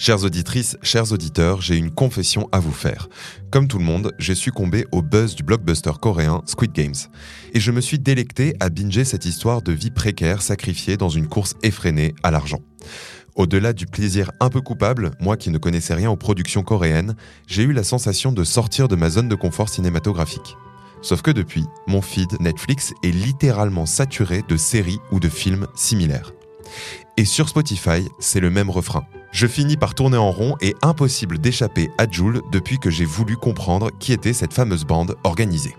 [0.00, 3.08] Chères auditrices, chers auditeurs, j'ai une confession à vous faire.
[3.50, 6.94] Comme tout le monde, j'ai succombé au buzz du blockbuster coréen Squid Games.
[7.52, 11.26] Et je me suis délecté à binger cette histoire de vie précaire sacrifiée dans une
[11.26, 12.60] course effrénée à l'argent.
[13.34, 17.16] Au-delà du plaisir un peu coupable, moi qui ne connaissais rien aux productions coréennes,
[17.48, 20.56] j'ai eu la sensation de sortir de ma zone de confort cinématographique.
[21.02, 26.32] Sauf que depuis, mon feed Netflix est littéralement saturé de séries ou de films similaires.
[27.16, 29.04] Et sur Spotify, c'est le même refrain.
[29.32, 33.36] Je finis par tourner en rond et impossible d'échapper à Joule depuis que j'ai voulu
[33.36, 35.74] comprendre qui était cette fameuse bande organisée.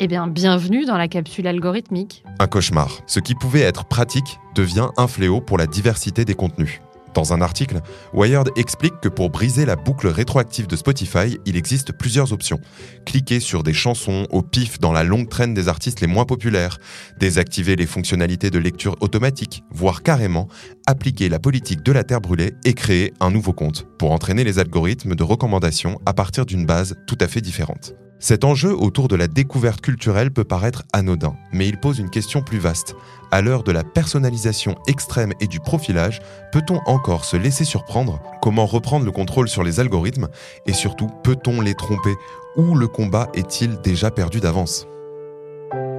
[0.00, 2.24] Eh bien, bienvenue dans la capsule algorithmique.
[2.40, 2.90] Un cauchemar.
[3.06, 6.80] Ce qui pouvait être pratique devient un fléau pour la diversité des contenus.
[7.14, 7.80] Dans un article,
[8.12, 12.58] Wired explique que pour briser la boucle rétroactive de Spotify, il existe plusieurs options.
[13.06, 16.78] Cliquer sur des chansons au pif dans la longue traîne des artistes les moins populaires,
[17.18, 20.48] désactiver les fonctionnalités de lecture automatique, voire carrément
[20.86, 24.58] appliquer la politique de la terre brûlée et créer un nouveau compte pour entraîner les
[24.58, 27.94] algorithmes de recommandation à partir d'une base tout à fait différente.
[28.20, 32.42] Cet enjeu autour de la découverte culturelle peut paraître anodin, mais il pose une question
[32.42, 32.94] plus vaste.
[33.30, 36.20] À l'heure de la personnalisation extrême et du profilage,
[36.52, 38.20] peut-on encore se laisser surprendre?
[38.40, 40.28] Comment reprendre le contrôle sur les algorithmes?
[40.66, 42.14] Et surtout, peut-on les tromper?
[42.56, 44.86] Ou le combat est-il déjà perdu d'avance?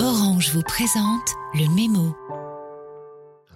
[0.02, 2.16] Orange vous présente le mémo.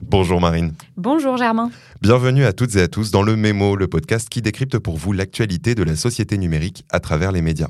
[0.01, 0.73] Bonjour Marine.
[1.01, 1.71] Bonjour Germain.
[2.01, 5.13] Bienvenue à toutes et à tous dans le Mémo, le podcast qui décrypte pour vous
[5.13, 7.69] l'actualité de la société numérique à travers les médias.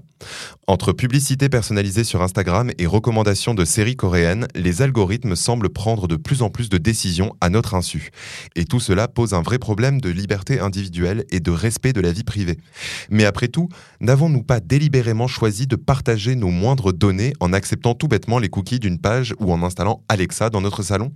[0.65, 6.15] Entre publicité personnalisée sur Instagram et recommandations de séries coréennes, les algorithmes semblent prendre de
[6.15, 8.09] plus en plus de décisions à notre insu.
[8.55, 12.11] Et tout cela pose un vrai problème de liberté individuelle et de respect de la
[12.11, 12.57] vie privée.
[13.11, 18.07] Mais après tout, n'avons-nous pas délibérément choisi de partager nos moindres données en acceptant tout
[18.07, 21.13] bêtement les cookies d'une page ou en installant Alexa dans notre salon?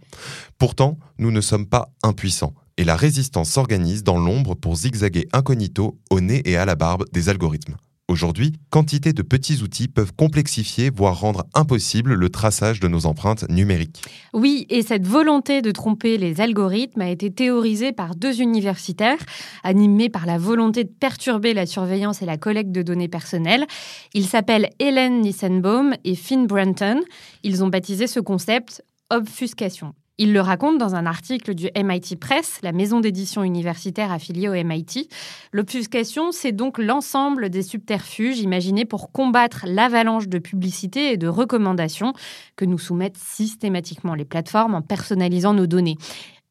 [0.59, 5.99] Pourtant, nous ne sommes pas impuissants et la résistance s'organise dans l'ombre pour zigzaguer incognito
[6.09, 7.75] au nez et à la barbe des algorithmes.
[8.09, 13.49] Aujourd'hui, quantité de petits outils peuvent complexifier, voire rendre impossible le traçage de nos empreintes
[13.49, 14.03] numériques.
[14.33, 19.17] Oui, et cette volonté de tromper les algorithmes a été théorisée par deux universitaires,
[19.63, 23.65] animés par la volonté de perturber la surveillance et la collecte de données personnelles.
[24.13, 26.99] Ils s'appellent Helen Nissenbaum et Finn Brenton.
[27.43, 29.95] Ils ont baptisé ce concept obfuscation.
[30.19, 34.53] Il le raconte dans un article du MIT Press, la maison d'édition universitaire affiliée au
[34.53, 35.09] MIT.
[35.51, 42.13] L'obfuscation, c'est donc l'ensemble des subterfuges imaginés pour combattre l'avalanche de publicités et de recommandations
[42.55, 45.97] que nous soumettent systématiquement les plateformes en personnalisant nos données.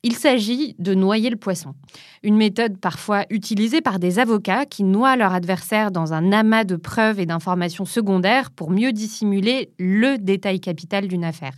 [0.02, 1.76] Il s'agit de noyer le poisson,
[2.24, 6.74] une méthode parfois utilisée par des avocats qui noient leur adversaire dans un amas de
[6.74, 11.54] preuves et d'informations secondaires pour mieux dissimuler le détail capital d'une affaire.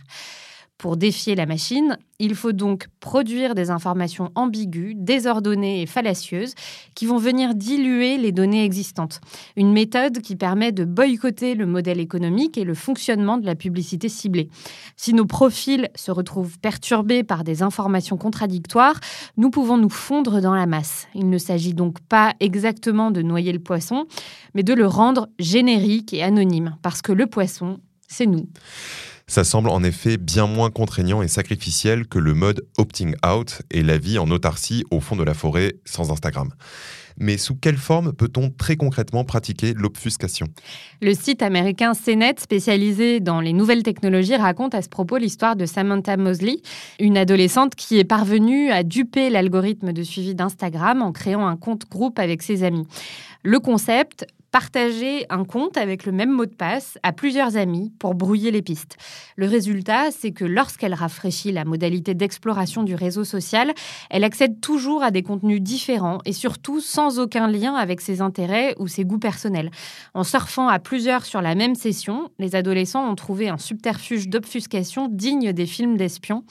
[0.77, 6.53] Pour défier la machine, il faut donc produire des informations ambiguës, désordonnées et fallacieuses
[6.95, 9.21] qui vont venir diluer les données existantes.
[9.55, 14.09] Une méthode qui permet de boycotter le modèle économique et le fonctionnement de la publicité
[14.09, 14.49] ciblée.
[14.97, 18.99] Si nos profils se retrouvent perturbés par des informations contradictoires,
[19.37, 21.07] nous pouvons nous fondre dans la masse.
[21.15, 24.07] Il ne s'agit donc pas exactement de noyer le poisson,
[24.53, 28.47] mais de le rendre générique et anonyme, parce que le poisson, c'est nous.
[29.27, 33.81] Ça semble en effet bien moins contraignant et sacrificiel que le mode opting out et
[33.81, 36.49] la vie en autarcie au fond de la forêt sans Instagram.
[37.17, 40.47] Mais sous quelle forme peut-on très concrètement pratiquer l'obfuscation?
[41.01, 45.65] Le site américain CNET, spécialisé dans les nouvelles technologies, raconte à ce propos l'histoire de
[45.65, 46.57] Samantha Mosley,
[46.99, 51.89] une adolescente qui est parvenue à duper l'algorithme de suivi d'Instagram en créant un compte
[51.89, 52.85] groupe avec ses amis.
[53.43, 58.15] Le concept, partager un compte avec le même mot de passe à plusieurs amis pour
[58.15, 58.95] brouiller les pistes.
[59.35, 63.73] Le résultat, c'est que lorsqu'elle rafraîchit la modalité d'exploration du réseau social,
[64.09, 68.75] elle accède toujours à des contenus différents et surtout sans aucun lien avec ses intérêts
[68.79, 69.71] ou ses goûts personnels.
[70.13, 75.09] En surfant à plusieurs sur la même session, les adolescents ont trouvé un subterfuge d'obfuscation
[75.09, 76.45] digne des films d'espions.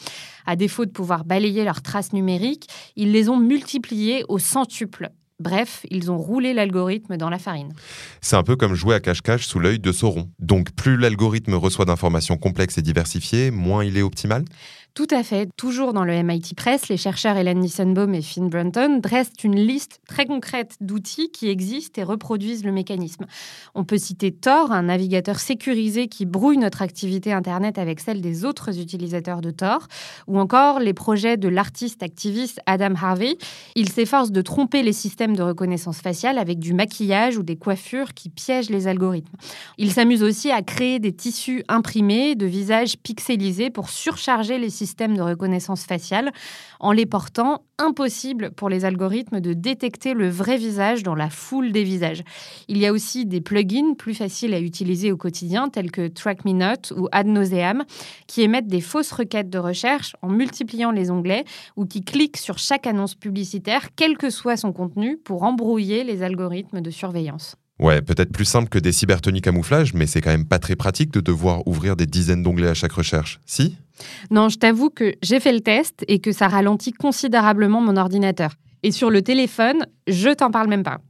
[0.45, 5.11] À défaut de pouvoir balayer leurs traces numériques, ils les ont multipliées au centuple
[5.45, 7.75] Bref, ils ont roulé l'algorithme dans la farine.
[8.23, 10.31] C'est un peu comme jouer à cache-cache sous l'œil de Sauron.
[10.39, 14.47] Donc plus l'algorithme reçoit d'informations complexes et diversifiées, moins il est optimal?
[14.95, 15.49] Tout à fait.
[15.57, 19.99] Toujours dans le MIT Press, les chercheurs Helen Nissenbaum et Finn Brunton dressent une liste
[20.07, 23.27] très concrète d'outils qui existent et reproduisent le mécanisme.
[23.75, 28.45] On peut citer Tor, un navigateur sécurisé qui brouille notre activité Internet avec celle des
[28.45, 29.89] autres utilisateurs de Tor,
[30.29, 33.37] ou encore les projets de l'artiste activiste Adam Harvey.
[33.75, 38.15] Il s'efforce de tromper les systèmes de reconnaissance faciale avec du maquillage ou des coiffures
[38.15, 39.37] qui piègent les algorithmes.
[39.77, 44.84] Il s'amuse aussi à créer des tissus imprimés de visages pixelisés pour surcharger les systèmes
[44.85, 46.33] de reconnaissance faciale.
[46.79, 51.73] En les portant, impossible pour les algorithmes de détecter le vrai visage dans la foule
[51.73, 52.23] des visages.
[52.69, 56.45] Il y a aussi des plugins plus faciles à utiliser au quotidien, tels que Track
[56.45, 57.85] Me Not ou Ad Nauseam,
[58.27, 61.45] qui émettent des fausses requêtes de recherche en multipliant les onglets
[61.77, 66.23] ou qui cliquent sur chaque annonce publicitaire, quel que soit son contenu, pour embrouiller les
[66.23, 67.57] algorithmes de surveillance.
[67.85, 71.13] Ouais, peut-être plus simple que des cybertonies camouflage, mais c'est quand même pas très pratique
[71.13, 73.41] de devoir ouvrir des dizaines d'onglets à chaque recherche.
[73.45, 73.77] Si?
[74.31, 78.53] Non, je t'avoue que j'ai fait le test et que ça ralentit considérablement mon ordinateur.
[78.85, 81.01] Et sur le téléphone, je t'en parle même pas.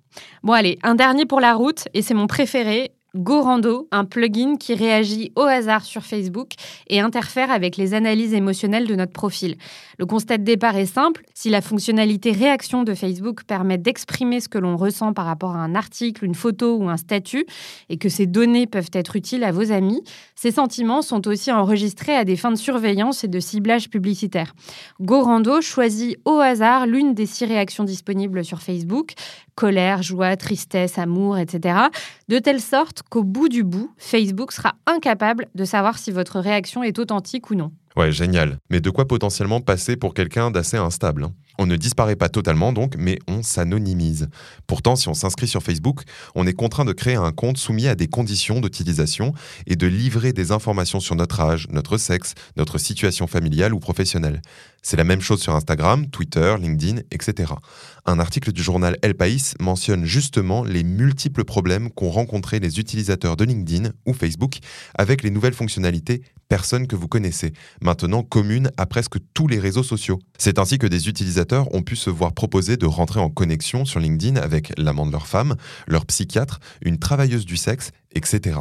[0.42, 4.74] Bon allez, un dernier pour la route, et c'est mon préféré, GoRando, un plugin qui
[4.74, 6.52] réagit au hasard sur Facebook
[6.88, 9.56] et interfère avec les analyses émotionnelles de notre profil.
[9.98, 14.48] Le constat de départ est simple, si la fonctionnalité réaction de Facebook permet d'exprimer ce
[14.48, 17.46] que l'on ressent par rapport à un article, une photo ou un statut,
[17.88, 20.02] et que ces données peuvent être utiles à vos amis,
[20.34, 24.54] ces sentiments sont aussi enregistrés à des fins de surveillance et de ciblage publicitaire.
[25.00, 29.12] GoRando choisit au hasard l'une des six réactions disponibles sur Facebook,
[29.54, 31.78] colère, joie, tristesse, amour, etc.,
[32.28, 36.82] de telle sorte qu'au bout du bout, Facebook sera incapable de savoir si votre réaction
[36.82, 37.72] est authentique ou non.
[37.96, 38.58] Ouais, génial.
[38.70, 42.72] Mais de quoi potentiellement passer pour quelqu'un d'assez instable hein on ne disparaît pas totalement
[42.72, 44.28] donc, mais on s'anonymise.
[44.66, 46.02] Pourtant, si on s'inscrit sur Facebook,
[46.34, 49.32] on est contraint de créer un compte soumis à des conditions d'utilisation
[49.66, 54.42] et de livrer des informations sur notre âge, notre sexe, notre situation familiale ou professionnelle.
[54.82, 57.52] C'est la même chose sur Instagram, Twitter, LinkedIn, etc.
[58.04, 63.36] Un article du journal El País mentionne justement les multiples problèmes qu'ont rencontrés les utilisateurs
[63.36, 64.58] de LinkedIn ou Facebook
[64.98, 69.82] avec les nouvelles fonctionnalités personnes que vous connaissez, maintenant communes à presque tous les réseaux
[69.82, 70.18] sociaux.
[70.38, 74.00] C'est ainsi que des utilisateurs ont pu se voir proposer de rentrer en connexion sur
[74.00, 75.56] LinkedIn avec l'amant de leur femme,
[75.86, 78.58] leur psychiatre, une travailleuse du sexe, etc.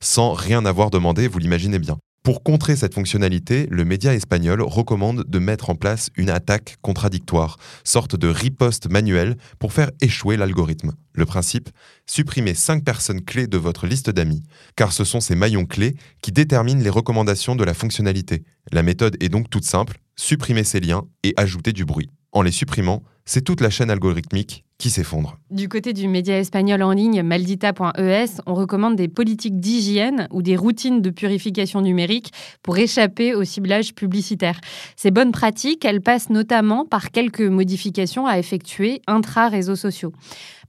[0.00, 1.98] Sans rien avoir demandé, vous l'imaginez bien.
[2.22, 7.56] Pour contrer cette fonctionnalité, le média espagnol recommande de mettre en place une attaque contradictoire,
[7.84, 10.92] sorte de riposte manuelle pour faire échouer l'algorithme.
[11.14, 11.70] Le principe
[12.06, 14.42] Supprimer 5 personnes clés de votre liste d'amis,
[14.76, 18.44] car ce sont ces maillons clés qui déterminent les recommandations de la fonctionnalité.
[18.72, 22.10] La méthode est donc toute simple supprimer ces liens et ajouter du bruit.
[22.32, 25.36] En les supprimant, c'est toute la chaîne algorithmique qui s'effondre.
[25.50, 30.56] Du côté du média espagnol en ligne maldita.es, on recommande des politiques d'hygiène ou des
[30.56, 32.32] routines de purification numérique
[32.62, 34.60] pour échapper au ciblage publicitaire.
[34.94, 40.12] Ces bonnes pratiques, elles passent notamment par quelques modifications à effectuer intra-réseaux sociaux.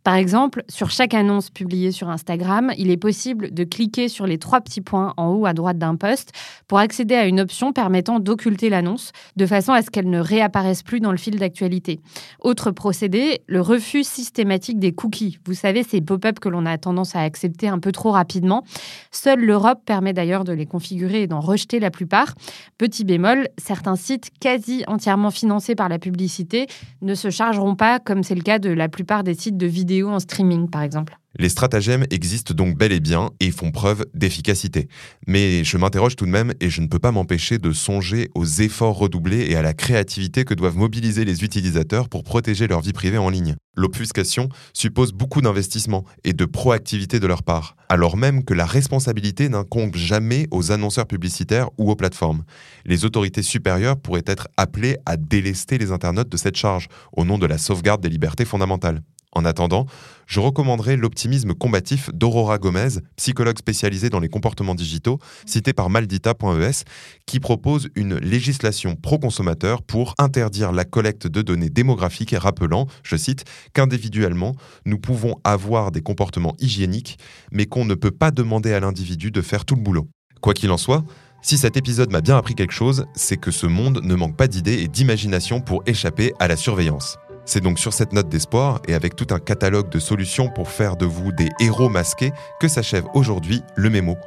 [0.04, 4.38] Par exemple, sur chaque annonce publiée sur Instagram, il est possible de cliquer sur les
[4.38, 6.32] trois petits points en haut à droite d'un post
[6.68, 10.84] pour accéder à une option permettant d'occulter l'annonce de façon à ce qu'elle ne réapparaisse
[10.84, 12.00] plus dans le fil d'actualité.
[12.40, 15.38] Autre procédé, le refus systématique des cookies.
[15.46, 18.64] Vous savez, ces pop-up que l'on a tendance à accepter un peu trop rapidement.
[19.12, 22.36] Seule l'Europe permet d'ailleurs de les configurer et d'en rejeter la plupart.
[22.78, 26.68] Petit bémol, certains sites quasi entièrement financés par la publicité
[27.02, 29.89] ne se chargeront pas, comme c'est le cas de la plupart des sites de vidéos
[30.04, 31.18] en streaming, par exemple.
[31.38, 34.88] Les stratagèmes existent donc bel et bien et font preuve d'efficacité.
[35.28, 38.46] Mais je m'interroge tout de même et je ne peux pas m'empêcher de songer aux
[38.46, 42.94] efforts redoublés et à la créativité que doivent mobiliser les utilisateurs pour protéger leur vie
[42.94, 43.56] privée en ligne.
[43.76, 49.50] L'obfuscation suppose beaucoup d'investissement et de proactivité de leur part, alors même que la responsabilité
[49.50, 52.44] n'incombe jamais aux annonceurs publicitaires ou aux plateformes.
[52.86, 57.38] Les autorités supérieures pourraient être appelées à délester les internautes de cette charge au nom
[57.38, 59.02] de la sauvegarde des libertés fondamentales.
[59.32, 59.86] En attendant,
[60.26, 66.84] je recommanderais l'optimisme combatif d'Aurora Gomez, psychologue spécialisée dans les comportements digitaux, citée par maldita.es,
[67.28, 73.46] qui propose une législation pro-consommateur pour interdire la collecte de données démographiques, rappelant, je cite,
[73.74, 74.56] qu'individuellement,
[74.86, 77.20] nous pouvons avoir des comportements hygiéniques,
[77.52, 80.10] mais qu'on ne peut pas demander à l'individu de faire tout le boulot.
[80.42, 81.04] Quoi qu'il en soit,
[81.42, 84.48] si cet épisode m'a bien appris quelque chose, c'est que ce monde ne manque pas
[84.48, 87.18] d'idées et d'imagination pour échapper à la surveillance.
[87.50, 90.96] C'est donc sur cette note d'espoir et avec tout un catalogue de solutions pour faire
[90.96, 94.18] de vous des héros masqués que s'achève aujourd'hui le mémo.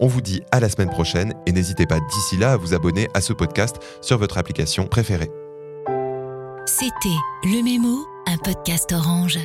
[0.00, 3.06] On vous dit à la semaine prochaine et n'hésitez pas d'ici là à vous abonner
[3.14, 5.30] à ce podcast sur votre application préférée.
[6.66, 9.38] C'était Le Mémo, un podcast orange.